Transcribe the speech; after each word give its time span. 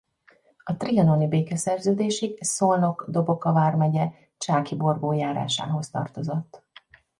A 0.63 0.75
trianoni 0.77 1.27
békeszerződésig 1.27 2.43
Szolnok-Doboka 2.43 3.53
vármegye 3.53 4.09
Csákigorbó 4.37 5.11
járásához 5.11 5.89
tartozott. 5.89 6.63